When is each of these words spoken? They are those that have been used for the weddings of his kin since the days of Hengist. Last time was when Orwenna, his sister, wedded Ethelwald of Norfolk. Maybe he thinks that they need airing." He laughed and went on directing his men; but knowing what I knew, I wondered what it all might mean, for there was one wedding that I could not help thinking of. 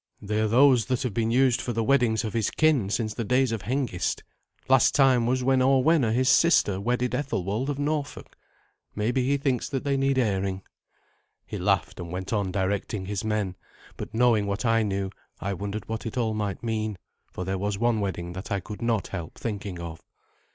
They 0.19 0.41
are 0.41 0.47
those 0.47 0.87
that 0.87 1.03
have 1.03 1.13
been 1.13 1.29
used 1.29 1.61
for 1.61 1.73
the 1.73 1.83
weddings 1.83 2.23
of 2.23 2.33
his 2.33 2.49
kin 2.49 2.89
since 2.89 3.13
the 3.13 3.23
days 3.23 3.51
of 3.51 3.61
Hengist. 3.61 4.23
Last 4.67 4.95
time 4.95 5.27
was 5.27 5.43
when 5.43 5.61
Orwenna, 5.61 6.11
his 6.11 6.27
sister, 6.27 6.81
wedded 6.81 7.13
Ethelwald 7.13 7.69
of 7.69 7.77
Norfolk. 7.77 8.35
Maybe 8.95 9.27
he 9.27 9.37
thinks 9.37 9.69
that 9.69 9.83
they 9.83 9.97
need 9.97 10.17
airing." 10.17 10.63
He 11.45 11.59
laughed 11.59 11.99
and 11.99 12.11
went 12.11 12.33
on 12.33 12.51
directing 12.51 13.05
his 13.05 13.23
men; 13.23 13.55
but 13.95 14.11
knowing 14.11 14.47
what 14.47 14.65
I 14.65 14.81
knew, 14.81 15.11
I 15.39 15.53
wondered 15.53 15.87
what 15.87 16.07
it 16.07 16.17
all 16.17 16.33
might 16.33 16.63
mean, 16.63 16.97
for 17.31 17.45
there 17.45 17.59
was 17.59 17.77
one 17.77 17.99
wedding 17.99 18.33
that 18.33 18.51
I 18.51 18.59
could 18.59 18.81
not 18.81 19.09
help 19.09 19.37
thinking 19.37 19.77
of. 19.79 20.01